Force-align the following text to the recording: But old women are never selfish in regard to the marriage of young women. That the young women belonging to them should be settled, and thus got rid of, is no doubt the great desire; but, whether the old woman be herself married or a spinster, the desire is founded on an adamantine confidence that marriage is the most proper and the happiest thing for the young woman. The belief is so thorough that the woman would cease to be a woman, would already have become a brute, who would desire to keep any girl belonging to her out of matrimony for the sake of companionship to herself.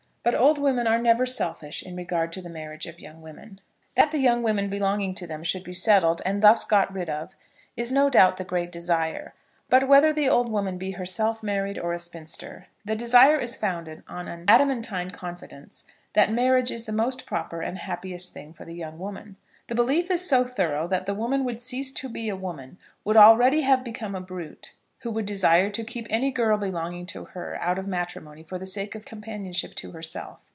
But 0.23 0.35
old 0.35 0.59
women 0.59 0.85
are 0.85 0.99
never 1.01 1.25
selfish 1.25 1.81
in 1.81 1.95
regard 1.95 2.31
to 2.33 2.43
the 2.43 2.49
marriage 2.49 2.85
of 2.85 2.99
young 2.99 3.23
women. 3.23 3.59
That 3.95 4.11
the 4.11 4.19
young 4.19 4.43
women 4.43 4.69
belonging 4.69 5.15
to 5.15 5.25
them 5.25 5.43
should 5.43 5.63
be 5.63 5.73
settled, 5.73 6.21
and 6.23 6.43
thus 6.43 6.63
got 6.63 6.93
rid 6.93 7.09
of, 7.09 7.31
is 7.75 7.91
no 7.91 8.07
doubt 8.07 8.37
the 8.37 8.43
great 8.43 8.71
desire; 8.71 9.33
but, 9.67 9.87
whether 9.87 10.13
the 10.13 10.29
old 10.29 10.51
woman 10.51 10.77
be 10.77 10.91
herself 10.91 11.41
married 11.41 11.79
or 11.79 11.91
a 11.91 11.97
spinster, 11.99 12.67
the 12.85 12.95
desire 12.95 13.39
is 13.39 13.55
founded 13.55 14.03
on 14.07 14.27
an 14.27 14.45
adamantine 14.47 15.09
confidence 15.09 15.85
that 16.13 16.31
marriage 16.31 16.69
is 16.69 16.83
the 16.83 16.91
most 16.91 17.25
proper 17.25 17.63
and 17.63 17.77
the 17.77 17.81
happiest 17.81 18.31
thing 18.31 18.53
for 18.53 18.63
the 18.63 18.75
young 18.75 18.99
woman. 18.99 19.37
The 19.69 19.75
belief 19.75 20.11
is 20.11 20.21
so 20.29 20.43
thorough 20.45 20.87
that 20.89 21.07
the 21.07 21.15
woman 21.15 21.43
would 21.45 21.59
cease 21.59 21.91
to 21.93 22.07
be 22.07 22.29
a 22.29 22.35
woman, 22.35 22.77
would 23.03 23.17
already 23.17 23.61
have 23.61 23.83
become 23.83 24.13
a 24.13 24.21
brute, 24.21 24.75
who 25.03 25.09
would 25.09 25.25
desire 25.25 25.67
to 25.67 25.83
keep 25.83 26.05
any 26.11 26.29
girl 26.29 26.59
belonging 26.59 27.07
to 27.07 27.25
her 27.25 27.57
out 27.59 27.79
of 27.79 27.87
matrimony 27.87 28.43
for 28.43 28.59
the 28.59 28.67
sake 28.67 28.93
of 28.93 29.03
companionship 29.03 29.73
to 29.73 29.93
herself. 29.93 30.47